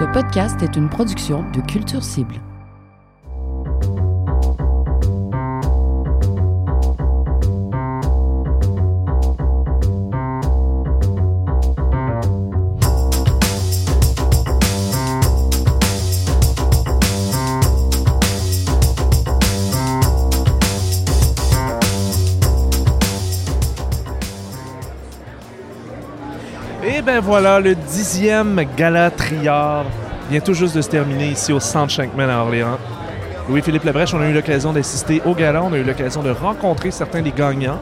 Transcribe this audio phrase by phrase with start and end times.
[0.00, 2.40] Ce podcast est une production de Culture Cible.
[27.20, 29.84] Voilà, le dixième gala Triard
[30.30, 32.78] vient tout juste de se terminer ici au Centre Shankman à Orléans.
[33.48, 36.90] Louis-Philippe Labrèche, on a eu l'occasion d'assister au gala, on a eu l'occasion de rencontrer
[36.90, 37.78] certains des gagnants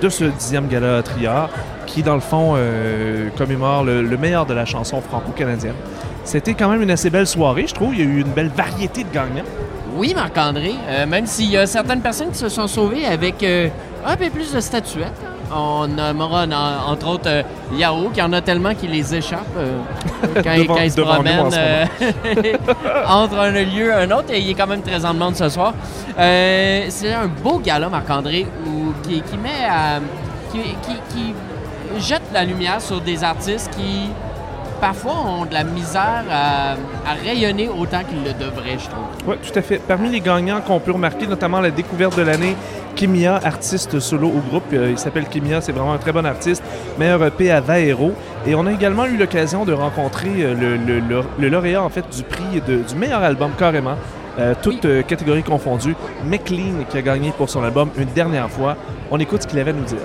[0.00, 1.48] de ce dixième gala Triard,
[1.86, 5.76] qui dans le fond euh, commémore le, le meilleur de la chanson franco-canadienne.
[6.24, 7.94] C'était quand même une assez belle soirée, je trouve.
[7.94, 9.44] Il y a eu une belle variété de gagnants.
[9.96, 13.68] Oui, Marc-André, euh, même s'il y a certaines personnes qui se sont sauvées avec euh,
[14.04, 15.12] un peu plus de statuettes.
[15.56, 17.42] On nommera en- entre autres euh,
[17.74, 19.78] Yao, qui en a tellement qu'il les échappe euh,
[20.42, 21.84] quand, Devant- quand il se devant nous promène en ce euh,
[23.08, 24.30] entre un lieu et un autre.
[24.32, 25.72] Et il est quand même très en demande ce soir.
[26.18, 28.46] Euh, C'est un beau gala, Marc-André,
[29.06, 30.00] qui, qui met à-
[30.50, 31.34] qui, qui- qui
[32.00, 34.08] jette la lumière sur des artistes qui
[34.80, 39.04] parfois ont de la misère à, à rayonner autant qu'ils le devraient, je trouve.
[39.26, 39.78] Oui, tout à fait.
[39.78, 42.54] Parmi les gagnants qu'on peut remarquer, notamment la découverte de l'année,
[42.96, 44.64] Kimia, artiste solo au groupe.
[44.72, 46.62] Euh, il s'appelle Kimia, c'est vraiment un très bon artiste.
[46.98, 48.12] Meilleur EP à Vaero.
[48.46, 51.88] Et on a également eu l'occasion de rencontrer euh, le, le- le- le lauréat en
[51.88, 53.96] fait du prix de- du meilleur album carrément.
[54.38, 55.94] euh, toutes euh, catégories confondues,
[56.26, 58.76] McLean qui a gagné pour son album une dernière fois.
[59.12, 59.98] On écoute ce qu'il avait à nous dire.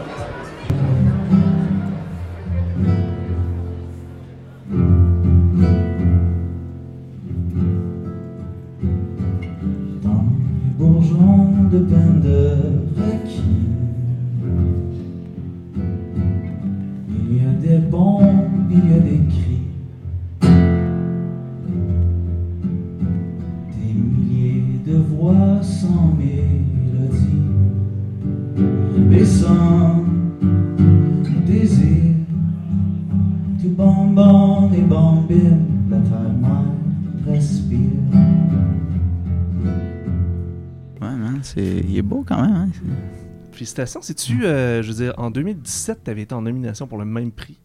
[43.70, 44.02] Félicitations.
[44.02, 47.32] C'est-tu, euh, je veux dire, en 2017, tu avais été en nomination pour le même
[47.32, 47.60] prix?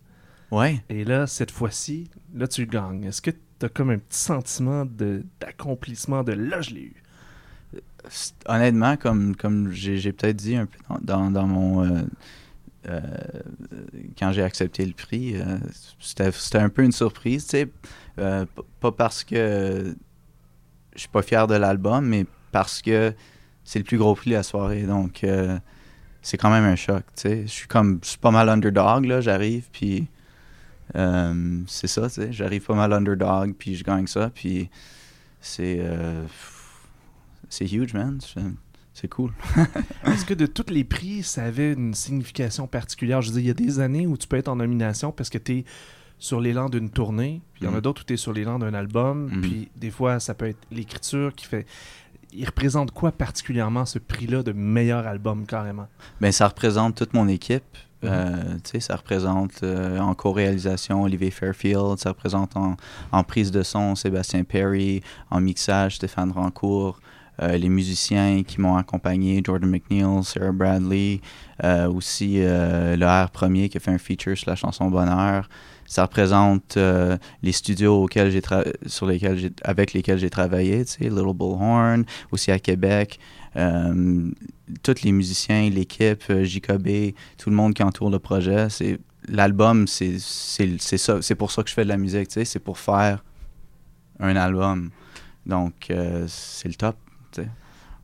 [0.51, 0.83] Ouais.
[0.89, 3.05] Et là, cette fois-ci, là, tu gagnes.
[3.05, 7.03] Est-ce que tu as comme un petit sentiment d'accomplissement de là, je l'ai eu?
[8.47, 11.85] Honnêtement, comme, comme j'ai, peut-être dit un peu dans, dans, mon.
[11.85, 12.03] euh,
[12.87, 13.01] euh,
[14.19, 15.37] quand j'ai accepté le prix,
[15.99, 17.69] c'était, un peu une surprise, tu sais.
[18.17, 19.97] Pas parce que
[20.95, 23.15] je suis pas fier de l'album, mais parce que
[23.65, 24.83] c'est le plus gros prix de la soirée.
[24.83, 25.59] Donc, euh,
[26.25, 27.43] c'est quand même un choc, tu sais.
[27.47, 28.01] Je suis comme.
[28.03, 29.21] Je suis pas mal underdog, là.
[29.21, 30.09] J'arrive, puis.
[30.97, 32.33] euh, c'est ça, tu sais.
[32.33, 34.69] J'arrive pas mal underdog, puis je gagne ça, puis
[35.41, 35.77] c'est.
[35.81, 36.25] euh,
[37.49, 38.19] c'est huge, man.
[38.95, 39.33] C'est- cool.
[40.07, 43.21] Est-ce que de tous les prix, ça avait une signification particulière?
[43.23, 45.29] Je veux dire, il y a des années où tu peux être en nomination parce
[45.31, 45.65] que tu es
[46.19, 47.81] sur l'élan d'une tournée, puis il y en a Mhm.
[47.83, 49.41] d'autres où tu es sur l'élan d'un album, Mhm.
[49.43, 51.67] puis des fois, ça peut être l'écriture qui fait...
[52.37, 55.87] Il représente quoi particulièrement ce prix-là de meilleur album, carrément?
[56.21, 57.63] Ben, ça représente toute mon équipe.
[58.03, 62.77] Euh, tu sais, ça représente euh, en co-réalisation Olivier Fairfield, ça représente en,
[63.13, 65.01] en prise de son Sébastien Perry,
[65.31, 67.01] en mixage Stéphane Rancourt,
[67.41, 71.21] euh, les musiciens qui m'ont accompagné, Jordan McNeil, Sarah Bradley,
[71.89, 75.49] aussi le R premier qui a fait un feature sur la chanson Bonheur.
[75.87, 78.43] Ça représente euh, les studios auxquels j'ai
[78.87, 83.19] sur lesquels avec lesquels j'ai travaillé, tu sais, Little Bullhorn, aussi à Québec.
[83.57, 84.31] Euh,
[84.83, 89.87] tous les musiciens, l'équipe, euh, JKB, tout le monde qui entoure le projet, c'est l'album,
[89.87, 92.79] c'est ça, c'est pour ça que je fais de la musique, tu sais, c'est pour
[92.79, 93.23] faire
[94.21, 94.91] un album.
[95.47, 96.97] Donc euh, c'est le top.
[97.33, 97.43] Tu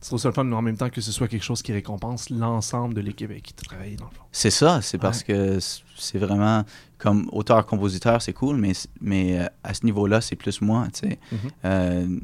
[0.07, 2.29] trouves ça le fun, mais en même temps que ce soit quelque chose qui récompense
[2.29, 4.23] l'ensemble de l'équipe avec qui tu travailles, dans le fond.
[4.31, 5.59] C'est ça, c'est parce que
[5.97, 6.63] c'est vraiment
[6.97, 11.19] comme auteur-compositeur, c'est cool, mais mais euh, à ce niveau-là, c'est plus moi, tu sais.
[11.31, 11.37] Mhm.
[11.65, 12.19] Euh,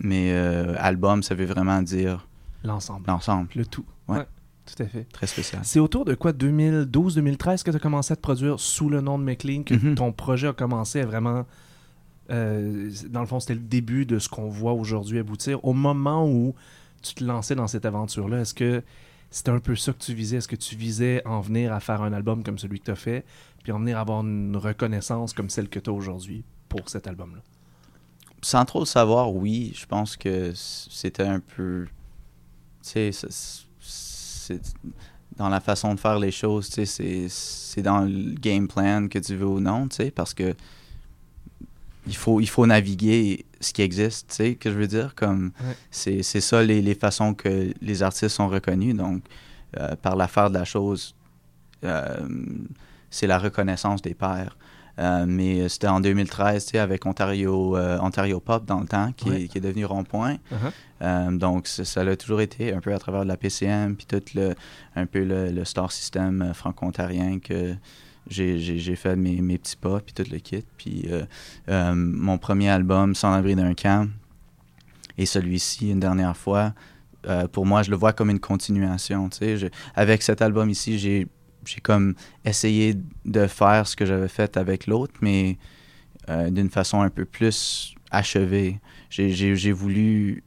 [0.00, 2.26] mais euh, album, ça veut vraiment dire
[2.64, 3.04] L'ensemble.
[3.06, 3.84] l'ensemble, Le tout.
[4.08, 4.26] Ouais.
[4.66, 5.04] Tout à fait.
[5.12, 5.62] très spécial.
[5.64, 9.18] C'est autour de quoi, 2012-2013, que tu as commencé à te produire sous le nom
[9.18, 9.94] de McLean, que Mhm.
[9.94, 11.46] ton projet a commencé à vraiment.
[12.30, 15.64] euh, dans le fond, c'était le début de ce qu'on voit aujourd'hui aboutir.
[15.64, 16.54] Au moment où
[17.02, 18.82] tu te lançais dans cette aventure-là, est-ce que
[19.30, 20.38] c'était un peu ça que tu visais?
[20.38, 22.96] Est-ce que tu visais en venir à faire un album comme celui que tu as
[22.96, 23.24] fait,
[23.62, 27.06] puis en venir à avoir une reconnaissance comme celle que tu as aujourd'hui pour cet
[27.06, 27.40] album-là?
[28.42, 31.86] sans trop le savoir, oui, je pense que c'était un peu.
[32.82, 33.28] Tu sais,
[35.36, 39.18] dans la façon de faire les choses, tu sais, c'est dans le game plan que
[39.18, 40.54] tu veux ou non, tu sais, parce que
[42.08, 45.14] il faut, il faut naviguer ce qui existe, tu sais, que je veux dire.
[45.14, 45.74] Comme Ouais.
[45.90, 48.94] c'est, c'est ça les, les façons que les artistes sont reconnus.
[48.94, 49.22] Donc,
[49.78, 51.14] euh, par l'affaire de la chose,
[51.84, 52.16] euh,
[53.10, 54.56] c'est la reconnaissance des pairs.
[54.98, 59.30] Euh, mais c'était en 2013, tu sais, avec Ontario, Ontario Pop dans le temps, qui,
[59.30, 59.42] Ouais.
[59.42, 60.38] est, qui est devenu Rond-Point.
[61.00, 61.38] Uh-huh.
[61.38, 64.54] Donc, ça, l'a toujours été un peu à travers de la PCM, puis tout le,
[64.96, 67.76] un peu le, le star system franco-ontarien que
[68.28, 70.64] j'ai, fait mes, petits pas, puis tout le kit.
[70.76, 71.24] Puis euh,
[71.68, 74.08] euh, mon premier album, Sans l'abri d'un camp,
[75.16, 76.74] et celui-ci, une dernière fois,
[77.26, 79.28] euh, pour moi, je le vois comme une continuation.
[79.94, 81.26] Avec cet album ici, j'ai,
[81.82, 82.14] comme
[82.44, 82.94] essayé
[83.24, 85.58] de faire ce que j'avais fait avec l'autre, mais
[86.28, 88.80] d'une façon un peu plus achevée.
[89.10, 90.44] J'ai, voulu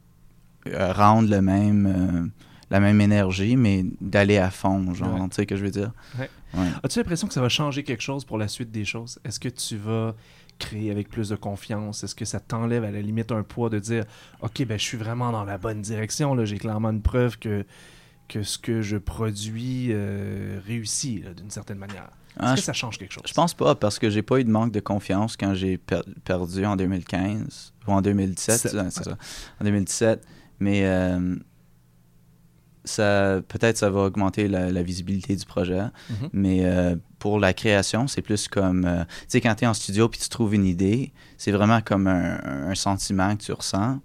[0.73, 2.31] rendre le même,
[2.71, 5.29] la même énergie, mais d'aller à fond, genre, Ouais.
[5.29, 5.91] tu sais que je veux dire?
[6.18, 6.29] Ouais.
[6.56, 6.68] Ouais.
[6.83, 9.19] As-tu l'impression que ça va changer quelque chose pour la suite des choses?
[9.23, 10.15] Est-ce que tu vas
[10.57, 12.03] créer avec plus de confiance?
[12.03, 14.06] Est-ce que ça t'enlève à la limite un poids de dire
[14.41, 17.65] OK, ben je suis vraiment dans la bonne direction, là, j'ai clairement une preuve que,
[18.27, 22.09] que ce que je produis euh, réussit là, d'une certaine manière.
[22.39, 23.24] Est-ce Ah, que ça change quelque chose?
[23.27, 26.01] je pense pas, parce que j'ai pas eu de manque de confiance quand j'ai per-
[26.24, 29.17] perdu en 2015, ou en 2017, Sept, c'est c'est ça,
[29.59, 30.25] en 2017.
[30.59, 31.35] Mais euh,
[32.83, 35.81] ça, peut-être ça va augmenter la, la visibilité du projet.
[36.09, 36.29] Mhm.
[36.33, 38.85] Mais euh, pour la création, c'est plus comme.
[38.85, 41.81] euh, tu sais, quand tu es en studio puis tu trouves une idée, c'est vraiment
[41.81, 42.39] comme un,
[42.69, 43.99] un sentiment que tu ressens.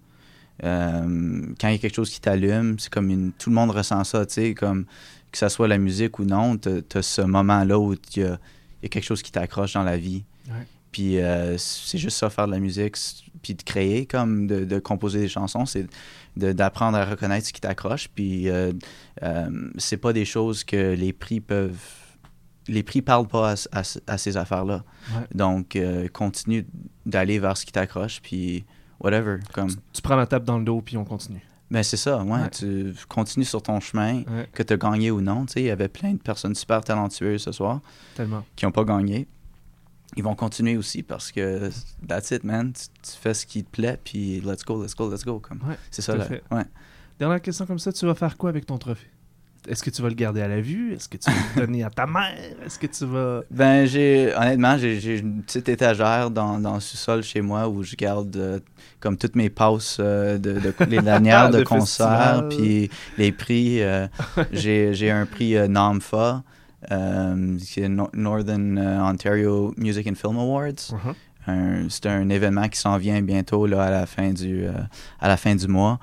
[0.64, 3.32] Euh, quand il y a quelque chose qui t'allume, c'est comme une.
[3.32, 4.86] Tout le monde ressent ça, tu sais, comme
[5.32, 8.38] que ça soit la musique ou non, tu as ce moment-là où il y a,
[8.80, 10.24] il y a quelque chose qui t'accroche dans la vie.
[10.48, 10.66] Ouais.
[10.92, 11.18] Puis
[11.58, 12.96] c'est juste ça, faire de la musique,
[13.46, 15.86] puis de créer, comme de, de composer des chansons, c'est
[16.36, 18.08] d'apprendre à reconnaître ce qui t'accroche.
[18.14, 18.72] Puis euh,
[19.22, 19.48] euh,
[19.78, 21.78] c'est pas des choses que les prix peuvent.
[22.68, 24.82] Les prix parlent pas à, à- à ces affaires-là.
[25.12, 25.22] Ouais.
[25.32, 26.66] Donc, euh, continue
[27.04, 28.64] d'aller vers ce qui t'accroche, puis
[28.98, 29.36] whatever.
[29.52, 29.68] Comme.
[29.70, 31.42] Tu, tu prends la tape dans le dos puis on continue.
[31.70, 32.30] Ben, c'est ça, ouais.
[32.42, 32.50] Ouais.
[32.50, 35.46] Tu continues sur ton chemin, Ouais, que tu as gagné ou non.
[35.46, 37.80] Tu sais, il y avait plein de personnes super talentueuses ce soir
[38.16, 38.44] tellement.
[38.56, 39.26] qui n'ont pas gagné.
[40.16, 41.70] Ils vont continuer aussi parce que
[42.06, 42.72] that's it, man.
[42.72, 45.40] Tu, tu fais ce qui te plaît, puis let's go, let's go, let's go.
[45.40, 45.58] Comme.
[45.68, 46.24] Ouais, c'est ça, là.
[46.24, 46.42] fait.
[46.50, 46.64] Ouais.
[47.18, 49.08] Dernière question comme ça, tu vas faire quoi avec ton trophée?
[49.68, 50.92] Est-ce que tu vas le garder à la vue?
[50.94, 52.36] Est-ce que tu vas le donner à ta mère?
[52.64, 53.42] Est-ce que tu vas...
[53.50, 57.96] Ben, j'ai, honnêtement, j'ai, une petite étagère dans, dans le sous-sol chez moi où je
[57.96, 58.60] garde euh,
[59.00, 63.82] comme toutes mes passes euh, de, de- les lanières de, De concert, puis les prix.
[63.82, 64.06] euh,
[64.52, 66.44] j'ai, j'ai un prix NAMFA,
[67.58, 70.92] qui est No- Northern euh, Ontario Music and Film Awards.
[70.92, 71.86] Uh-huh.
[71.88, 74.72] C'est un événement qui s'en vient bientôt là, à, la fin du, euh,
[75.20, 76.00] à la fin du mois.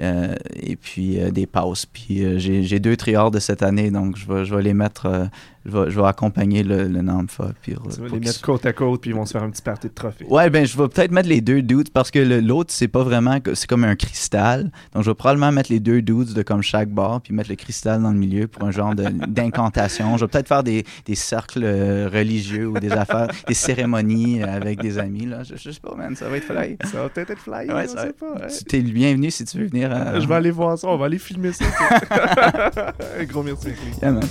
[0.00, 1.86] Euh, et puis euh, des passes.
[1.86, 4.74] Puis euh, j'ai, j'ai deux triards de cette année, donc je vais, je vais les
[4.74, 5.28] mettre,
[5.66, 7.52] je, vais, je vais accompagner le, le NAMFA.
[7.62, 9.62] Puis, Tu vas les mettre côte à côte puis ils vont se faire un petit
[9.62, 10.26] party de trophées.
[10.28, 13.38] Ouais, ben je vais peut-être mettre les deux dudes parce que l'autre, c'est pas vraiment.
[13.54, 14.70] C'est comme un cristal.
[14.94, 17.56] Donc je vais probablement mettre les deux dudes de comme chaque bord puis mettre le
[17.56, 18.94] cristal dans le milieu pour un genre
[19.28, 20.16] d'incantation.
[20.16, 24.46] Je vais peut-être faire des, des cercles euh, religieux ou des affaires, des cérémonies euh,
[24.56, 25.26] avec des amis.
[25.26, 25.42] Là.
[25.44, 26.76] Je, je sais pas, man, ça va être fly.
[26.90, 28.32] Ça va peut-être être fly, Ouais, ça sait va- pas.
[28.44, 28.48] ouais.
[28.58, 29.92] Tu T'es le bienvenu si tu veux venir.
[29.92, 31.64] à- Je vais aller voir ça, on va aller filmer ça.
[33.20, 33.68] Un gros merci.
[34.02, 34.22] Yeah, man.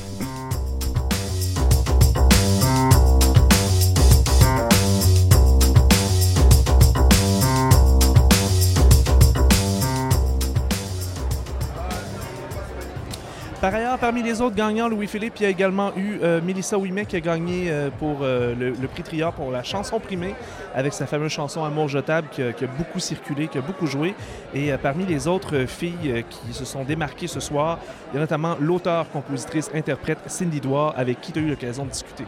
[14.04, 17.22] Parmi les autres gagnants, Louis-Philippe, il y a également eu euh, Mélissa Ouimet qui a
[17.22, 20.36] gagné euh, pour euh, le, le prix Triard pour la chanson primée
[20.76, 23.88] avec sa fameuse chanson Amour jetable qui, a- qui a beaucoup circulé, qui a beaucoup
[23.88, 24.14] joué.
[24.54, 27.80] Et euh, parmi les autres filles qui se sont démarquées ce soir,
[28.12, 31.86] il y a notamment l'auteur, compositrice, interprète Cindy Douard avec qui tu as eu l'occasion
[31.86, 32.26] de discuter.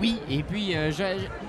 [0.00, 1.02] Oui, et puis, euh, je-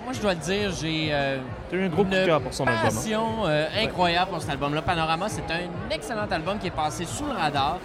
[0.04, 1.38] moi, je dois te dire, j'ai euh,
[1.74, 2.82] eu un gros une cœur pour son album.
[2.86, 2.90] hein.
[2.94, 4.84] passion euh, incroyable pour cet album-là.
[4.84, 7.80] Panorama, c'est un excellent album qui est passé sous le radar.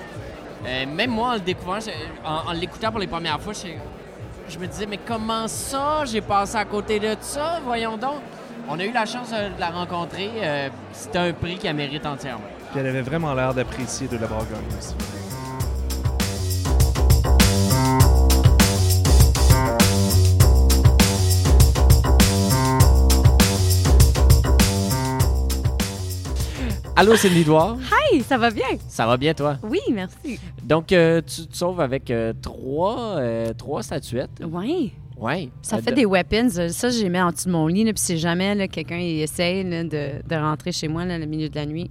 [0.66, 1.78] Euh, même moi, en découvrant,
[2.24, 3.52] en, l'écoutant pour les premières fois,
[4.48, 7.60] je, me disais, mais comment ça, j'ai passé à côté de ça?
[7.64, 8.20] Voyons donc.
[8.68, 10.30] On a eu la chance de la rencontrer.
[10.42, 12.44] euh, c'est un prix qu'elle mérite entièrement.
[12.70, 14.94] Puis elle avait vraiment l'air d'apprécier de l'avoir gagné aussi.
[27.00, 27.78] Allô, Cindy Douard.
[28.12, 28.66] Hey, ça va bien?
[28.86, 29.56] Ça va bien, toi?
[29.62, 30.38] Oui, merci.
[30.62, 34.42] Donc, euh, tu te sauves avec euh, trois, euh, trois statuettes.
[34.46, 34.92] Oui.
[35.16, 35.50] Oui.
[35.62, 36.50] Ça fait des weapons.
[36.50, 37.84] Ça, je les mets en dessous de mon lit.
[37.84, 41.16] Là, puis si jamais là, quelqu'un il essaye là, de, de rentrer chez moi là,
[41.18, 41.90] le milieu de la nuit,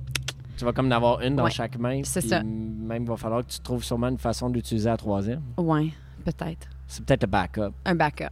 [0.60, 2.01] Tu vas comme en avoir une dans Ouais, chaque main.
[2.04, 2.44] c'est puis ça.
[2.44, 5.42] Même, il va falloir que tu trouves sûrement une façon d'utiliser la troisième.
[5.58, 5.89] ouais,
[6.24, 6.68] peut-être.
[6.88, 7.74] C'est peut-être le backup.
[7.86, 8.25] Un backup.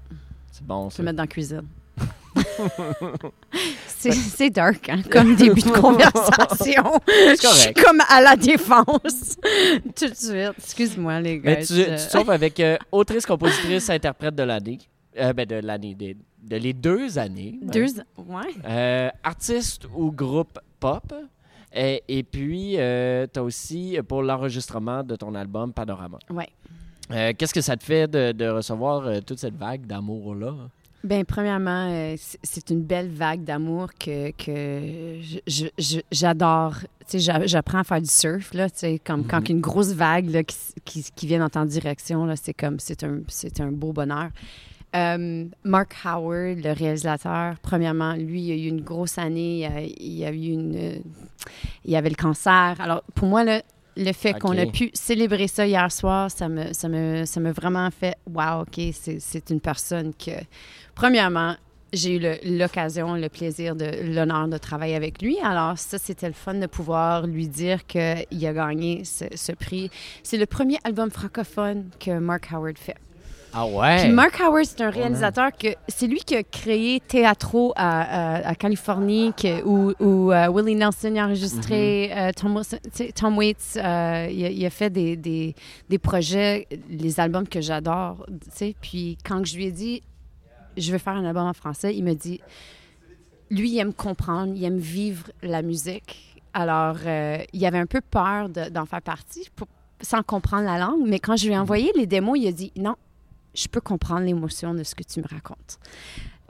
[0.52, 0.98] C'est bon, Tu ça.
[0.98, 1.64] peux mettre dans la cuisine.
[3.98, 6.84] C'est dark, hein, comme début de conversation.
[7.08, 9.38] Je suis comme à la défense.
[9.96, 10.54] Tout de suite.
[10.58, 11.56] Excuse-moi, les gars.
[11.58, 14.80] Mais tu, te sauves avec euh, autrice, compositrice, interprète de l'année.
[15.20, 17.58] Euh, ben, de l'année, des- de, les deux années.
[17.62, 17.88] Deux...
[18.18, 18.54] Ouais.
[18.66, 21.14] Euh, artiste ou groupe pop.
[21.74, 26.20] Et, et puis, tu as aussi euh, pour l'enregistrement de ton album Panorama.
[26.30, 26.48] Ouais.
[27.12, 30.54] Euh, Qu'est-ce que ça te fait de, de recevoir euh, toute cette vague d'amour-là?
[31.08, 35.20] Ben, premièrement, euh, c'est une belle vague d'amour que, que
[36.12, 36.76] j'adore.
[36.82, 39.94] Tu sais, j'a- j'apprends à faire du surf, là, tu sais, comme quand une grosse
[39.94, 43.62] vague là, qui, qui, qui vient dans ta direction, là, c'est comme, c'est un, c'est
[43.62, 44.30] un beau bonheur.
[44.96, 49.60] Euh, Mark Howard, le réalisateur, premièrement, lui, il a eu une grosse année.
[49.60, 50.76] Il a, il a eu une.
[50.76, 50.98] euh,
[51.86, 52.76] il avait le cancer.
[52.80, 53.62] Alors, pour moi, là,
[53.98, 57.52] le fait qu'on a pu célébrer ça hier soir, ça me, ça me, ça me
[57.52, 60.32] vraiment fait Wow, OK, c'est, une personne que.
[60.96, 61.56] Premièrement,
[61.94, 65.38] j'ai eu le- l'occasion, le plaisir, de l'honneur de travailler avec lui.
[65.44, 69.90] Alors, ça, c'était le fun de pouvoir lui dire qu'il a gagné ce, ce prix.
[70.24, 72.96] C'est le premier album francophone que Mark Howard fait.
[73.54, 74.04] Ah ouais?
[74.04, 78.48] Puis Mark Howard, c'est un réalisateur que c'est lui qui a créé Teatro à, à-
[78.50, 83.38] à Californie, que- où, où, euh, Willie Nelson a enregistré, Tom, Wilson- tu sais, Tom
[83.38, 85.56] Waits, euh, il, a, il a fait des, des,
[85.90, 88.76] des projets, les albums que j'adore, tu sais.
[88.82, 90.04] Puis quand je lui ai dit,
[90.76, 92.42] je veux faire un album en français, il me dit,
[93.50, 96.36] lui, il aime comprendre, il aime vivre la musique.
[96.54, 99.68] Alors, euh, il avait un peu peur de- d'en faire partie pour-
[100.02, 102.72] sans comprendre la langue, mais quand je lui ai envoyé les démos, il a dit,
[102.76, 102.96] non,
[103.58, 105.80] je peux comprendre l'émotion de ce que tu me racontes.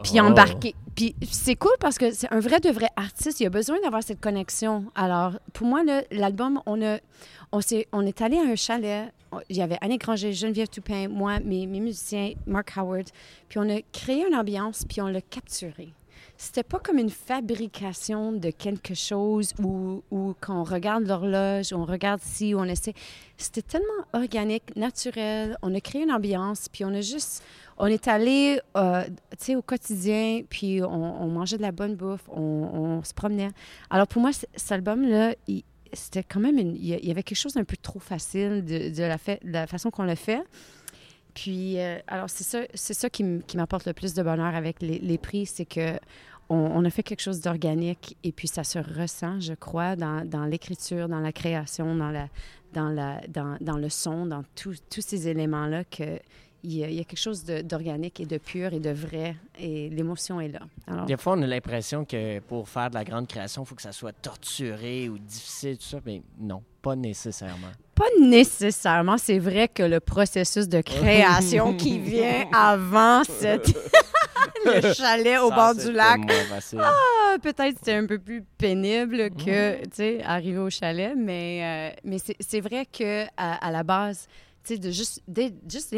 [0.03, 0.25] Puis Oh.
[0.25, 0.75] embarqué.
[0.95, 3.39] Puis c'est cool parce que c'est un vrai de vrai artiste.
[3.39, 4.85] Il a besoin d'avoir cette connexion.
[4.93, 6.99] Alors, pour moi, l'album, on a,
[7.51, 9.11] on, s'est- on est allé à un chalet.
[9.49, 13.07] Il y avait Annick Granger, Geneviève Toupin, moi, mes, mes musiciens, Mark Howard.
[13.49, 15.89] Puis on a créé une ambiance, puis on l'a capturé.
[16.39, 22.21] C'était pas comme une fabrication de quelque chose où, où on regarde l'horloge, on regarde
[22.21, 22.93] ci, on essaie.
[23.37, 25.57] C'était tellement organique, naturel.
[25.63, 27.43] On a créé une ambiance, puis on a juste...
[27.79, 32.27] On est allé, euh, tu sais, au quotidien, puis on, mangeait de la bonne bouffe,
[32.29, 33.49] on, se promenait.
[33.91, 35.63] Alors pour moi, cet album-là, il-
[35.93, 36.57] c'était quand même...
[36.57, 39.89] une- il y avait quelque chose d'un peu trop facile de, la, de la façon
[39.91, 40.41] qu'on l'a fait.
[41.37, 45.17] Puis, euh, alors, c'est ça, c'est ça qui, m'apporte le plus de bonheur avec les,
[45.19, 45.99] prix, c'est que
[46.49, 51.07] on, a fait quelque chose d'organique et puis ça se ressent, je crois, dans, l'écriture,
[51.07, 52.09] dans la création, dans,
[52.73, 56.19] le son, dans tous ces éléments-là, que
[56.63, 60.47] il y, a, quelque chose d'organique et de pur et de vrai et l'émotion est
[60.47, 60.61] là.
[60.87, 63.75] Alors, Des fois, on a l'impression que pour faire de la grande création, il faut
[63.75, 65.99] que ça soit torturé ou difficile, tout ça.
[66.03, 67.71] Mais non, pas nécessairement.
[67.97, 73.75] Pas nécessairement, c'est vrai que le processus de création qui vient avant cette...
[74.65, 76.19] le chalet au Ça, bord du lac.
[76.79, 81.99] Ah, peut-être c'était un peu plus pénible que, tu sais, arriver au chalet, mais, euh,
[82.03, 84.27] mais c'est c'est vrai que à, à la base,
[84.67, 85.21] sais, de juste,
[85.69, 85.95] juste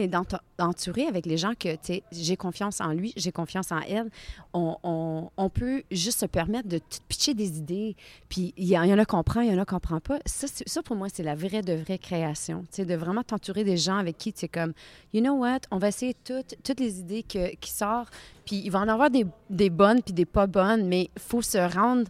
[0.57, 4.09] d'entourer avec les gens que, tu sais, j'ai confiance en lui, j'ai confiance en elle,
[4.53, 7.95] on, on, on peut juste se permettre de pitcher des idées,
[8.29, 10.19] puis il y, en a qu'on prend, il y en a qu'on prend pas.
[10.25, 13.63] Ça, ça, pour moi, c'est la vraie de vraie création, tu sais, de vraiment t'entourer
[13.63, 14.73] des gens avec qui tu es comme,
[15.13, 18.13] you know what, on va essayer toutes, toutes les idées que, qui sortent,
[18.45, 21.41] puis il va en avoir des, des bonnes puis des pas bonnes, mais il faut
[21.41, 22.09] se rendre.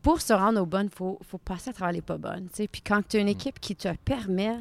[0.00, 2.48] Pour se rendre aux bonnes, il faut, faut passer à travers les pas bonnes.
[2.50, 2.68] tu sais.
[2.68, 4.58] Puis quand tu as une équipe qui te permet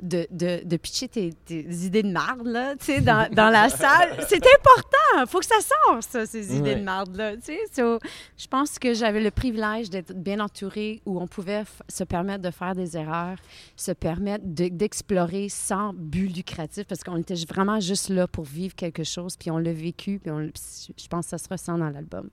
[0.00, 3.68] de, de, de pitcher tes, tes idées de marde là, tu sais, dans, dans la
[3.68, 5.20] salle, c'est important.
[5.20, 6.76] Il faut que ça sorte, ça, ces idées Ouais.
[6.76, 7.36] de marde-là.
[7.36, 7.58] tu sais.
[7.74, 7.98] So,
[8.36, 12.50] je pense que j'avais le privilège d'être bien entourée où on pouvait se permettre de
[12.50, 13.38] faire des erreurs,
[13.76, 18.74] se permettre de- d'explorer sans but lucratif parce qu'on était vraiment juste là pour vivre
[18.74, 21.78] quelque chose, puis on l'a vécu, puis on puis je pense que ça se ressent
[21.78, 22.28] dans l'album.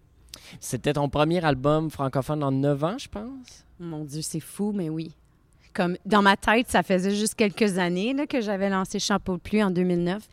[0.59, 3.65] C'était ton premier album francophone en 9 ans, je pense?
[3.79, 5.15] Mon Dieu, c'est fou, mais oui.
[5.75, 9.41] Comme dans ma tête, ça faisait juste quelques années là, que j'avais lancé Chapeau de
[9.41, 10.23] pluie en 2009.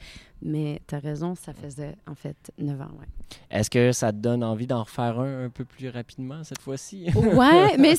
[0.44, 3.06] Mais tu as raison, ça faisait en fait 9 ans, ouais.
[3.50, 7.06] Est-ce que ça te donne envie d'en refaire un un peu plus rapidement cette fois-ci?
[7.16, 7.94] Ouais, mais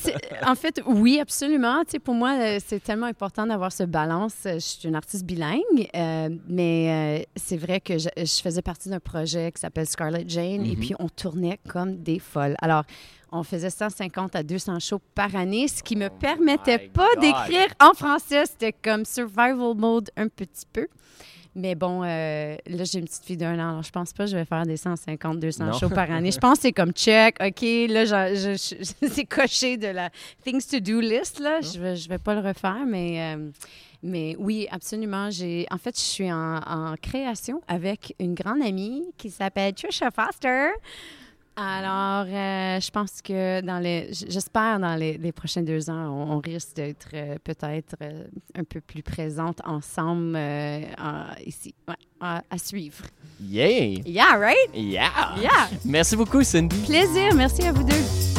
[0.45, 1.83] en fait, oui, absolument.
[1.85, 4.33] Tu sais, pour moi, euh, c'est tellement important d'avoir ce balance.
[4.43, 8.89] Je suis une artiste bilingue, euh, mais euh, c'est vrai que je, je faisais partie
[8.89, 10.79] d'un projet qui s'appelle Scarlett Jane et Mhm.
[10.79, 12.55] puis on tournait comme des folles.
[12.61, 12.83] Alors,
[13.31, 17.67] on faisait 150 à 200 shows par année, ce qui me permettait my pas d'écrire
[17.81, 18.43] en français.
[18.45, 20.87] C'était comme survival mode un petit peu.
[21.55, 24.31] Mais bon, euh, là, j'ai une petite fille d'un an, alors je pense pas que
[24.31, 25.73] je vais faire des 150, 200 Non.
[25.73, 26.31] shows par année.
[26.31, 30.09] Je pense que c'est comme check, OK, là, c'est coché de la
[30.43, 31.61] things to do list, là.
[31.61, 33.49] Je vais, je vais pas le refaire, mais, euh,
[34.01, 35.29] mais oui, absolument.
[35.29, 40.09] J'ai, en fait, je suis en, en création avec une grande amie qui s'appelle Trisha
[40.09, 40.69] Foster.
[41.55, 46.33] Alors, euh, je pense que dans les, j'espère dans les, les prochains deux ans, on,
[46.33, 48.23] on risque d'être euh, peut-être euh,
[48.57, 53.03] un peu plus présentes ensemble en- ici, Ouais, à, à suivre.
[53.39, 53.99] Yeah!
[54.05, 54.69] Yeah, right?
[54.73, 55.11] Yeah!
[55.39, 55.69] Yeah.
[55.85, 56.75] Merci beaucoup, Cindy.
[56.87, 58.32] Plaisir, merci à vous deux.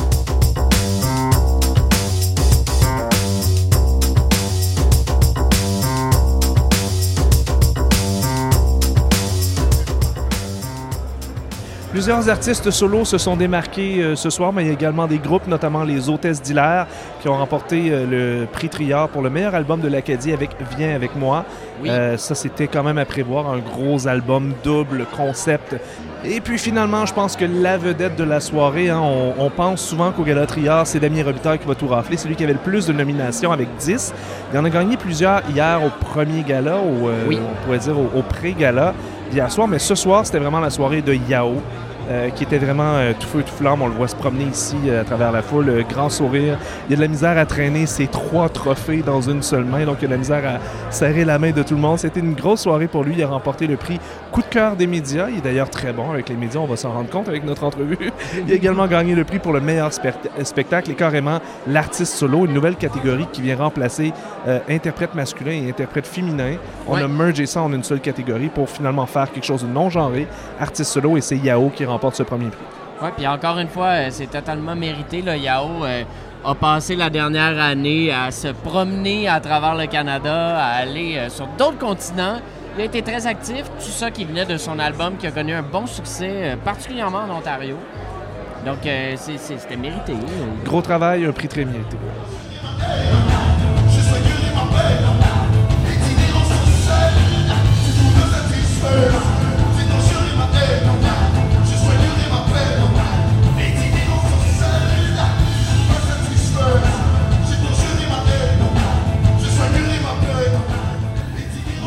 [11.94, 15.18] Plusieurs artistes solos se sont démarqués euh, ce soir, mais il y a également des
[15.18, 16.88] groupes, notamment les Hôtesses d'Hilaire,
[17.22, 20.96] qui ont remporté euh, le prix Triard pour le meilleur album de l'Acadie avec Viens
[20.96, 21.44] avec moi.
[21.80, 21.90] Oui.
[21.90, 25.76] Euh, ça, c'était quand même à prévoir, un gros album double concept.
[26.24, 29.80] Et puis finalement, je pense que la vedette de la soirée, hein, on, on pense
[29.80, 32.16] souvent qu'au Gala Triard, c'est Damien Robitaille qui va tout rafler.
[32.16, 34.12] C'est lui qui avait le plus de nominations avec 10.
[34.52, 37.38] Il en a gagné plusieurs hier au premier gala, au, Oui.
[37.40, 38.94] on pourrait dire au, au pré-gala
[39.32, 39.68] hier soir.
[39.68, 41.62] Mais ce soir, c'était vraiment la soirée de Yao.
[42.10, 43.82] Euh, qui était vraiment euh, tout feu tout flamme.
[43.82, 46.58] On le voit se promener ici euh, à travers la foule, grand sourire.
[46.88, 49.84] Il y a de la misère à traîner ses trois trophées dans une seule main,
[49.84, 51.98] donc il y a de la misère à serrer la main de tout le monde.
[51.98, 53.14] C'était une grosse soirée pour lui.
[53.16, 53.98] Il a remporté le prix
[54.32, 55.28] Coup de cœur des médias.
[55.30, 57.62] Il est d'ailleurs très bon avec les médias, on va s'en rendre compte avec notre
[57.64, 57.96] entrevue.
[58.46, 62.44] Il a également gagné le prix pour le meilleur spect- spectacle et carrément l'artiste solo,
[62.46, 64.12] une nouvelle catégorie qui vient remplacer
[64.68, 66.56] interprète masculin et interprète féminin.
[66.88, 67.02] On Ouais.
[67.02, 70.26] a mergé ça en une seule catégorie pour finalement faire quelque chose de non genré,
[70.60, 72.64] artiste solo, et c'est Yao qui remporte ce premier prix.
[73.02, 75.20] Ouais, puis encore une fois, euh, c'est totalement mérité.
[75.20, 75.36] Là.
[75.36, 76.04] Yao euh,
[76.44, 81.28] a passé la dernière année à se promener à travers le Canada, à aller euh,
[81.28, 82.38] sur d'autres continents.
[82.76, 85.52] Il a été très actif, tout ça qui venait de son album qui a connu
[85.54, 87.76] un bon succès, particulièrement en Ontario.
[88.66, 88.78] Donc,
[89.16, 90.14] c'était mérité.
[90.64, 91.96] Gros travail, un prix très mérité.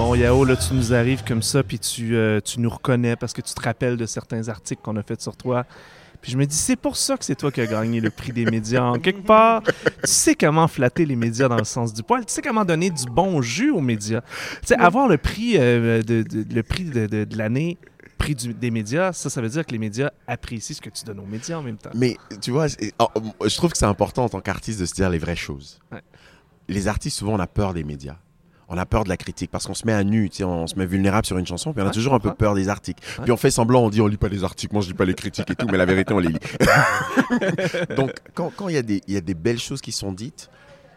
[0.07, 3.33] Bon, Yao, là, tu nous arrives comme ça, puis tu, euh, tu nous reconnais parce
[3.33, 5.65] que tu te rappelles de certains articles qu'on a fait sur toi.
[6.21, 8.31] Puis je me dis, c'est pour ça que c'est toi qui as gagné le prix
[8.31, 8.83] des médias.
[8.83, 9.73] En quelque part, tu
[10.05, 12.25] sais comment flatter les médias dans le sens du poil.
[12.25, 14.21] Tu sais comment donner du bon jus aux médias.
[14.61, 17.77] Tu sais, avoir le prix, euh, de, de- le prix de, de- de l'année,
[18.17, 21.03] prix du- des médias, ça, ça veut dire que les médias apprécient ce que tu
[21.03, 21.91] donnes aux médias en même temps.
[21.93, 23.09] Mais tu vois, c'est- oh,
[23.45, 25.81] je trouve que c'est important en tant qu'artiste de se dire les vraies choses.
[25.91, 26.01] Ouais.
[26.69, 28.15] Les artistes, souvent, on a peur des médias.
[28.69, 30.67] On a peur de la critique parce qu'on se met à nu, tu sais, on
[30.67, 32.67] se met vulnérable sur une chanson, puis on a Ouais, toujours un peu peur des
[32.67, 33.01] articles.
[33.17, 33.23] Ouais.
[33.23, 35.05] Puis on fait semblant, on dit on lit pas les articles, moi je lis pas
[35.05, 36.39] les critiques et tout, mais la vérité on les lit.
[37.95, 40.11] Donc quand quand il y, a des- il y a des belles choses qui sont
[40.11, 40.49] dites,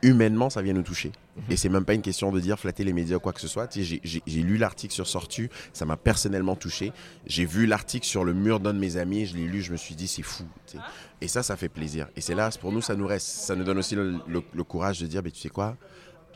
[0.03, 1.13] humainement ça vient nous toucher.
[1.37, 1.43] Mhm.
[1.51, 3.47] Et c'est même pas une question de dire flatter les médias ou quoi que ce
[3.49, 3.67] soit.
[3.69, 6.93] Tu sais, j'ai- lu l'article sur Sortu, ça m'a personnellement touché.
[7.27, 9.77] J'ai vu l'article sur le mur d'un de mes amis, je l'ai lu, je me
[9.77, 10.45] suis dit c'est fou.
[11.21, 12.09] Et ça, ça fait plaisir.
[12.17, 13.27] Et c'est là, pour nous, ça nous reste.
[13.29, 15.77] Ça nous donne aussi le, le- le courage de dire, mais tu sais quoi?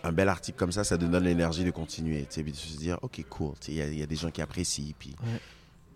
[0.05, 2.21] Un bel article comme ça, ça te donne l'énergie de continuer.
[2.31, 4.31] Tu sais, de se dire, ok, cool, il y a- il y, a des gens
[4.31, 4.93] qui apprécient.
[4.99, 5.41] Puis Ouais.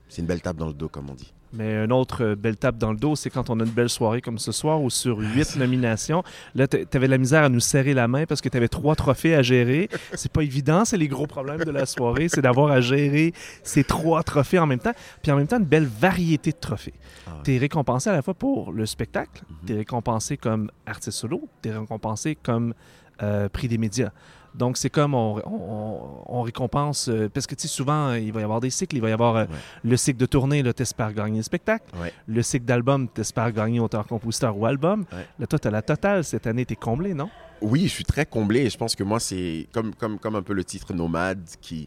[0.08, 1.32] c'est une belle tape dans le dos, comme on dit.
[1.50, 3.88] Mais une autre euh, belle tape dans le dos, c'est quand on a une belle
[3.88, 6.22] soirée comme ce soir où sur huit nominations,
[6.54, 8.94] là, tu avais la misère à nous serrer la main parce que tu avais trois
[8.94, 9.88] trophées à gérer.
[10.12, 13.82] C'est pas évident, c'est les gros problèmes de la soirée, c'est d'avoir à gérer ces
[13.82, 14.92] trois trophées en même temps.
[15.22, 16.92] Puis en même temps, une belle variété de trophées.
[17.26, 17.36] Ah ouais.
[17.44, 19.56] Tu es récompensé à la fois pour le spectacle, Mhm.
[19.66, 22.74] tu es récompensé comme artiste solo, tu es récompensé comme
[23.22, 24.10] euh, prix des médias.
[24.54, 28.40] Donc, c'est comme on, on- on récompense, euh, parce que tu sais, souvent, il va
[28.40, 29.50] y avoir des cycles, il va y avoir euh, Ouais.
[29.84, 31.84] le cycle de tournée, là, t'espères gagner le spectacle.
[32.00, 32.12] Ouais.
[32.26, 35.04] Le cycle d'album, t'espères gagner auteur-compositeur ou album.
[35.12, 35.26] Ouais.
[35.38, 37.28] Là, toi, t'as la totale cette année, t'es comblé, non?
[37.60, 40.42] Oui, je suis très comblé et je pense que moi, c'est comme, comme, comme un
[40.42, 41.86] peu le titre Nomade qui,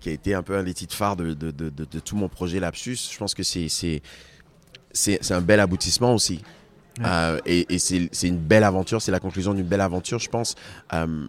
[0.00, 2.58] qui a été un peu un des titres phares de, de, de, tout mon projet
[2.58, 2.96] Lapsus.
[3.12, 6.40] Je pense que c'est un bel aboutissement aussi.
[7.04, 10.54] Euh, et c'est, une belle aventure, c'est la conclusion d'une belle aventure, je pense.
[10.92, 11.26] Euh,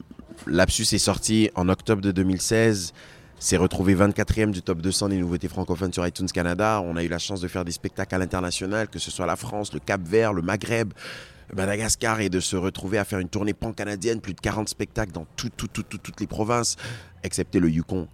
[0.47, 2.93] Lapsus est sorti en octobre de 2016.
[3.41, 6.82] C'est retrouvé 24e du top 200 des nouveautés francophones sur iTunes Canada.
[6.86, 9.36] On a eu la chance de faire des spectacles à l'international, que ce soit la
[9.38, 10.91] France, le Cap Vert, le Maghreb,
[11.55, 15.25] Madagascar, et de se retrouver à faire une tournée pan-canadienne, plus de 40 spectacles dans
[15.36, 16.75] tout, tout, tout, tout- toutes les provinces,
[17.23, 18.08] excepté le Yukon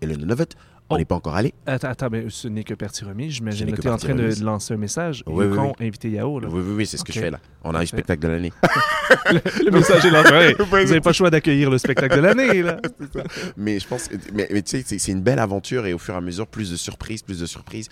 [0.00, 0.56] et le Nunavut.
[0.92, 0.98] On Oh.
[0.98, 1.54] n'est pas encore allé.
[1.66, 3.32] Attends, attends, mais ce n'est que partie remise.
[3.34, 5.22] J'imagine que tu es en train de lancer un message.
[5.26, 5.86] Oui, oui, oui.
[5.86, 6.40] invité Yao.
[6.40, 6.48] Là.
[6.50, 7.38] Oui, oui, oui, c'est ce que je fais là.
[7.62, 7.86] On a eu Parfait.
[7.86, 8.52] spectacle de l'année.
[9.64, 10.54] Le message est lancé.
[10.58, 12.62] Vous n'avez pas le choix d'accueillir le spectacle de l'année.
[12.62, 12.80] là.
[13.56, 16.14] mais je pense, mais, mais tu sais, c'est- c'est une belle aventure et au fur
[16.14, 17.88] et à mesure, plus de surprises, plus de surprises.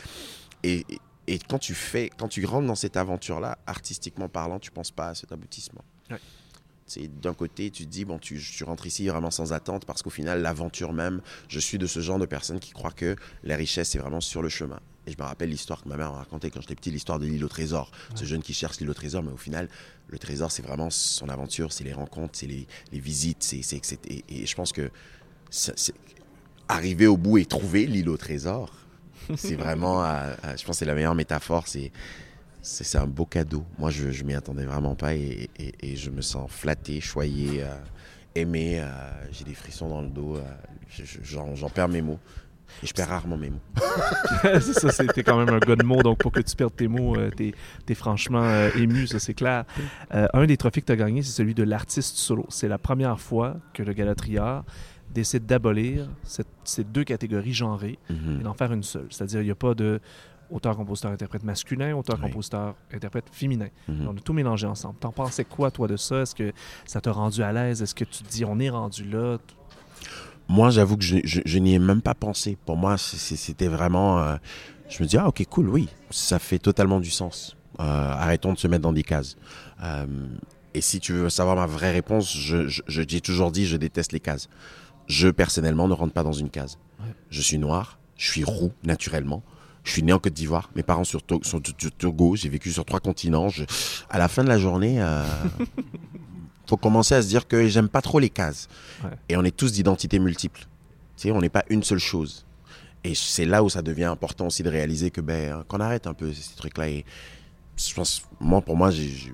[0.64, 0.98] Et, et,
[1.34, 5.08] et quand tu fais, quand tu rentres dans cette aventure-là, artistiquement parlant, tu penses pas
[5.10, 5.84] à cet aboutissement.
[6.10, 6.16] Ouais.
[6.88, 10.02] C'est d'un côté, tu te dis bon, tu, tu rentres ici vraiment sans attente parce
[10.02, 13.56] qu'au final, l'aventure même, je suis de ce genre de personne qui croit que la
[13.56, 14.80] richesse c'est vraiment sur le chemin.
[15.06, 17.24] Et je me rappelle l'histoire que ma mère m'a racontée quand j'étais petit, l'histoire de
[17.26, 17.90] l'île au trésor.
[18.14, 19.68] Ce jeune qui cherche l'île au trésor, mais au final,
[20.08, 23.60] le trésor, c'est vraiment son aventure, c'est les rencontres, c'est les, les visites, c'est,
[24.06, 24.90] et, et je pense que
[25.50, 25.72] ça-
[26.68, 28.70] arriver au bout et trouver l'île au trésor,
[29.36, 31.90] c'est vraiment, euh, euh, je pense que c'est la meilleure métaphore, c'est,
[32.62, 33.64] c'est, un beau cadeau.
[33.78, 37.62] Moi, je, je m'y attendais vraiment pas et, et- et je me sens flatté, choyé,
[37.62, 37.74] euh,
[38.34, 38.86] aimé, euh,
[39.32, 40.42] j'ai des frissons dans le dos, euh,
[40.88, 42.18] je- je- j'en, perds mes mots.
[42.82, 43.60] Et je perds rarement mes mots.
[44.60, 47.16] ça, c'était quand même un gars de mots, donc pour que tu perdes tes mots,
[47.16, 47.54] euh, t'es,
[47.86, 48.44] t'es franchement
[48.76, 49.64] ému, ça c'est clair.
[50.10, 52.44] Un des trophées que tu as gagné, c'est celui de l'artiste solo.
[52.50, 54.64] C'est la première fois que le Gala Triard
[55.14, 56.10] décide d'abolir
[56.64, 58.40] ces deux catégories genrées Mhm.
[58.40, 59.06] et d'en faire une seule.
[59.08, 59.98] C'est-à-dire, il n'y a pas de
[60.50, 62.28] auteur, compositeur, interprète masculin, auteur, Oui.
[62.30, 63.68] compositeur, interprète féminin.
[63.88, 64.08] Mhm.
[64.08, 64.96] On a tout mélangé ensemble.
[64.98, 66.22] T'en pensais quoi, toi, de ça?
[66.22, 66.52] Est-ce que
[66.86, 67.82] ça t'a rendu à l'aise?
[67.82, 69.38] Est-ce que tu te dis, on est rendu là?
[70.48, 72.56] Moi, j'avoue que je, je- je n'y ai même pas pensé.
[72.64, 74.18] Pour moi, c'était vraiment.
[74.20, 74.36] euh,
[74.88, 77.56] je me dis, ah, ok, cool, oui, ça fait totalement du sens.
[77.80, 79.36] Euh, arrêtons de se mettre dans des cases.
[79.84, 80.06] Euh,
[80.74, 84.20] et si tu veux savoir ma vraie réponse, je, je, toujours dit, je déteste les
[84.20, 84.48] cases.
[85.06, 86.78] Je, personnellement, ne rentre pas dans une case.
[87.00, 87.06] Ouais.
[87.30, 89.42] Je suis noir, je suis roux, naturellement.
[89.88, 90.68] Je suis né en Côte d'Ivoire.
[90.76, 92.36] Mes parents sur sont du Togo.
[92.36, 93.48] J'ai vécu sur trois continents.
[93.48, 93.64] Je-
[94.10, 95.24] À la fin de la journée, euh,
[96.68, 98.68] faut commencer à se dire que j'aime pas trop les cases.
[99.02, 99.10] Ouais.
[99.30, 99.72] Et on est tous.
[99.72, 99.82] Tu
[101.16, 102.44] sais, on n'est pas une seule chose.
[103.02, 106.12] Et c'est là où ça devient important aussi de réaliser que ben qu'on arrête un
[106.12, 106.88] peu ces trucs-là.
[106.90, 107.06] Et
[107.78, 108.90] je pense, moi pour moi,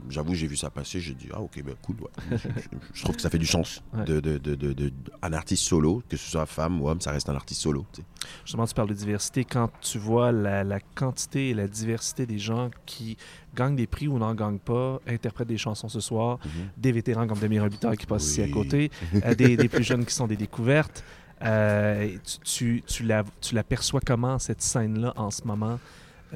[0.09, 1.00] j'avoue, j'ai vu ça passer.
[1.00, 1.96] J'ai dit ah ok ben cool.
[2.02, 2.38] ouais.
[2.38, 2.48] je,
[2.92, 4.04] je trouve que ça fait du sens Ouais.
[4.04, 7.11] de, de, de, de- de- un artiste solo, que ce soit femme ou homme, ça
[7.12, 7.87] reste un artiste solo.
[7.92, 8.07] tu sais.
[8.44, 9.44] Justement, tu parles de diversité.
[9.44, 13.16] Quand tu vois la, la quantité et la diversité des gens qui
[13.54, 16.38] gagnent des prix ou n'en gagnent pas, interprètent des chansons ce soir,
[16.76, 18.90] des vétérans comme Damien Robitaille qui passe ici à côté,
[19.24, 21.02] euh, des, des plus jeunes qui sont des découvertes,
[21.42, 25.78] euh, tu, tu, tu la, tu l'aperçois comment, cette scène-là, en ce moment,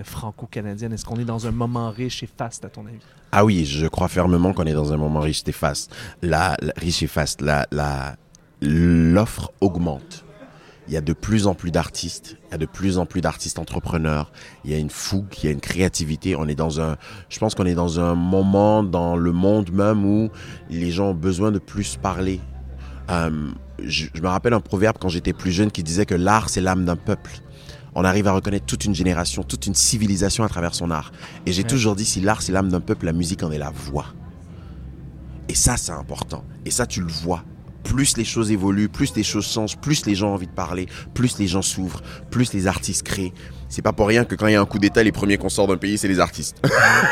[0.03, 0.93] franco-canadienne?
[0.93, 2.99] Est-ce qu'on est dans un moment riche et faste, à ton avis?
[3.33, 5.95] Ah oui, je crois fermement qu'on est dans un moment riche et faste.
[6.23, 7.41] La, riche et faste.
[7.43, 8.17] La, la,
[8.61, 10.25] l'offre augmente.
[10.87, 13.21] Il y a de plus en plus d'artistes, il y a de plus en plus
[13.21, 14.33] d'artistes entrepreneurs,
[14.65, 16.35] il y a une fougue, il y a une créativité.
[16.35, 16.97] On est dans un,
[17.29, 20.31] je pense qu'on est dans un moment dans le monde même où
[20.71, 22.41] les gens ont besoin de plus parler.
[23.11, 23.51] Euh,
[23.85, 26.87] je me rappelle un proverbe quand j'étais plus jeune qui disait que l'art c'est l'âme
[26.87, 27.33] d'un peuple.
[28.01, 31.11] On arrive à reconnaître toute une génération, toute une civilisation à travers son art.
[31.47, 31.69] Et j'ai Ouais.
[31.69, 34.07] toujours dit, si l'art c'est l'âme d'un peuple, la musique en est la voix.
[35.49, 36.45] Et ça, c'est important.
[36.65, 37.43] Et ça, tu le vois.
[37.85, 40.87] Plus les choses évoluent, plus les choses changent, plus les gens ont envie de parler,
[41.15, 43.33] plus les gens s'ouvrent, plus les artistes créent.
[43.69, 45.51] C'est pas pour rien que quand il y a un coup d'État, les premiers qu'on
[45.51, 46.57] sort d'un pays, c'est les artistes.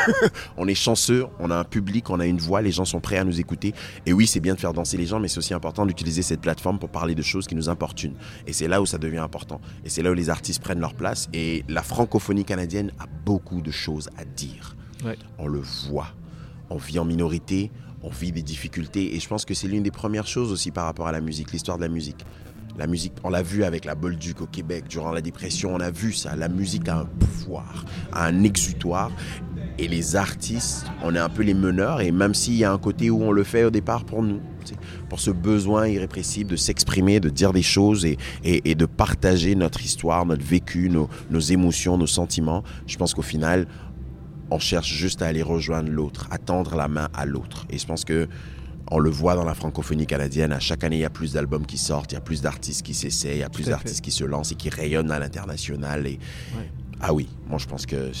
[0.57, 3.17] on est chanceux, on a un public, on a une voix, les gens sont prêts
[3.17, 3.73] à nous écouter.
[4.05, 6.41] Et oui, c'est bien de faire danser les gens, mais c'est aussi important d'utiliser cette
[6.41, 8.15] plateforme pour parler de choses qui nous importunent.
[8.47, 9.61] Et c'est là où ça devient important.
[9.85, 11.27] Et c'est là où les artistes prennent leur place.
[11.31, 14.75] Et la francophonie canadienne a beaucoup de choses à dire.
[15.05, 15.17] Ouais.
[15.37, 16.07] On le voit.
[16.69, 17.71] On vit en minorité,
[18.03, 19.15] on vit des difficultés.
[19.15, 21.51] Et je pense que c'est l'une des premières choses aussi par rapport à la musique,
[21.51, 22.25] l'histoire de la musique.
[22.77, 25.89] La musique, on l'a vu avec la Bolduc au Québec durant la dépression, on a
[25.89, 26.35] vu ça.
[26.35, 29.11] La musique a un pouvoir, a un exutoire.
[29.79, 32.01] Et les artistes, on est un peu les meneurs.
[32.01, 34.41] Et même s'il y a un côté où on le fait au départ pour nous,
[35.09, 40.25] pour ce besoin irrépressible de s'exprimer, de dire des choses et, de partager notre histoire,
[40.25, 43.67] notre vécu, nos émotions, nos sentiments, je pense qu'au final,
[44.51, 47.65] on cherche juste à aller rejoindre l'autre, à tendre la main à l'autre.
[47.69, 48.27] Et je pense que
[48.89, 50.53] on le voit dans la francophonie canadienne.
[50.53, 52.83] À chaque année, il y a plus d'albums qui sortent, il y a plus d'artistes
[52.85, 56.07] qui s'essayent, il y a plus d'artistes qui se lancent et qui rayonnent à l'international.
[56.07, 56.19] Et
[56.57, 56.71] Ouais.
[57.01, 58.11] ah oui, moi je pense que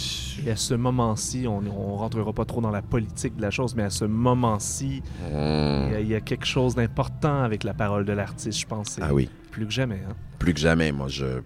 [0.45, 3.75] Et à ce moment-ci, on ne rentrera pas trop dans la politique de la chose,
[3.75, 7.73] mais à ce moment-ci, il y a- il y, a quelque chose d'important avec la
[7.73, 8.97] parole de l'artiste, je pense.
[9.01, 10.01] Ah oui, plus que jamais.
[10.05, 10.15] Hein?
[10.37, 10.91] plus que jamais.
[10.91, 11.39] Moi, je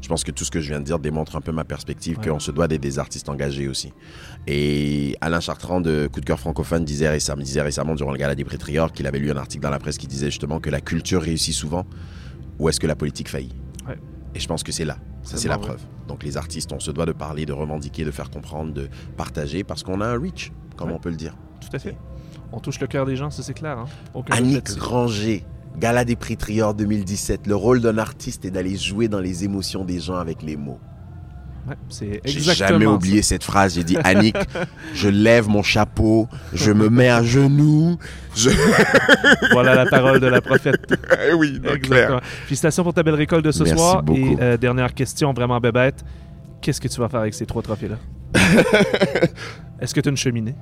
[0.00, 2.18] je pense que tout ce que je viens de dire démontre un peu ma perspective
[2.18, 2.28] Ouais.
[2.28, 3.92] qu'on se doit d'être des artistes engagés aussi.
[4.46, 8.34] Et Alain Chartrand de Coup de cœur francophone disait récemment, disait récemment durant le gala
[8.34, 8.44] des
[8.94, 11.54] qu'il avait lu un article dans la presse qui disait justement que la culture réussit
[11.54, 11.84] souvent
[12.58, 13.54] ou est-ce que la politique faillit.
[13.86, 13.98] Ouais.
[14.34, 14.98] Et je pense que c'est là.
[15.22, 15.80] Ça, C'est la preuve.
[16.06, 19.62] Donc les artistes, on se doit de parler, de revendiquer, de faire comprendre, de partager
[19.64, 20.94] parce qu'on a un reach, comme Ouais.
[20.94, 21.36] on peut le dire.
[21.60, 21.96] Tout à fait.
[22.52, 23.78] On touche le cœur des gens, ça c'est clair.
[23.78, 23.86] Hein?
[24.30, 24.74] Annick.
[24.76, 25.44] Granger,
[25.78, 27.46] Gala des prix Trior 2017.
[27.46, 30.80] Le rôle d'un artiste est d'aller jouer dans les émotions des gens avec les mots.
[31.68, 32.90] Ouais, c'est J'ai jamais ça.
[32.90, 33.74] oublié cette phrase.
[33.74, 34.36] J'ai dit Annick,
[34.94, 37.96] je lève mon chapeau, je me mets à genoux.
[38.34, 38.50] Je...
[39.52, 40.94] Voilà la parole de la prophète.
[41.28, 42.20] Eh oui, donc, clair.
[42.46, 44.02] Félicitations pour ta belle récolte de ce Merci soir.
[44.02, 44.18] beaucoup.
[44.18, 46.04] Et euh, dernière question, vraiment bébête.
[46.62, 47.96] Qu'est-ce que tu vas faire avec ces trois trophées-là?
[49.80, 50.54] Est-ce que tu as une cheminée?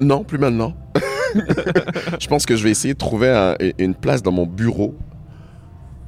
[0.00, 0.74] Non, plus maintenant.
[2.20, 4.94] je pense que je vais essayer de trouver un- une place dans mon bureau.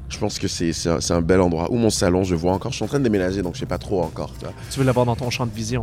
[0.09, 0.73] Je pense que c'est
[1.11, 1.73] un, bel endroit.
[1.73, 2.71] Ou mon salon, je vois encore.
[2.71, 4.33] Je suis en train de déménager, donc je sais pas trop encore.
[4.39, 4.55] tu vois.
[4.71, 5.83] Tu veux l'avoir dans ton champ de vision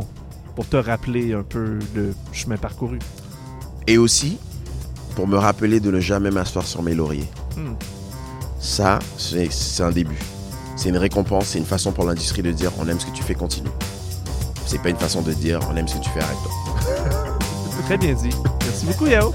[0.54, 2.98] pour te rappeler un peu le chemin parcouru.
[3.86, 4.38] Et aussi,
[5.16, 7.28] pour me rappeler de ne jamais m'asseoir sur mes lauriers.
[7.56, 7.74] Hmm.
[8.58, 10.18] Ça, c'est c'est un début.
[10.76, 13.22] C'est une récompense, c'est une façon pour l'industrie de dire on aime ce que tu
[13.22, 13.70] fais, continue.
[14.66, 17.38] C'est pas une façon de dire on aime ce que tu fais, arrête-toi.
[17.84, 18.30] Très bien dit.
[18.64, 19.32] Merci beaucoup, Yao.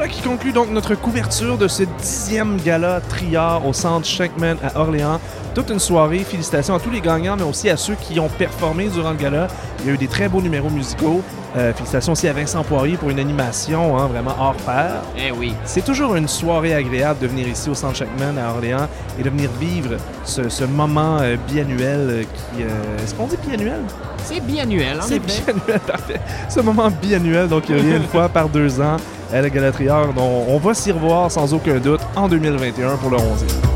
[0.00, 4.80] Voilà qui conclut donc notre couverture de ce dixième gala Triard au centre Shankman à
[4.80, 5.20] Orléans.
[5.54, 6.20] Toute une soirée.
[6.20, 9.48] Félicitations à tous les gagnants, mais aussi à ceux qui ont performé durant le gala.
[9.80, 11.20] Il y a eu des très beaux numéros musicaux.
[11.54, 15.02] Euh, félicitations aussi à Vincent Poirier pour une animation hein, vraiment hors pair.
[15.18, 15.52] Eh oui.
[15.66, 19.28] C'est toujours une soirée agréable de venir ici au Centre Shackman à Orléans et de
[19.28, 22.62] venir vivre ce, ce moment euh, biannuel euh, qui...
[22.62, 23.80] euh, Est-ce qu'on dit biannuel?
[24.24, 26.20] C'est biannuel, en C'est biannuel, parfait.
[26.48, 28.96] Ce moment biannuel, donc il revient une fois par deux ans
[29.32, 30.12] à la Galatrière.
[30.14, 33.69] dont on va s'y revoir sans aucun doute en 2021 pour le 11e.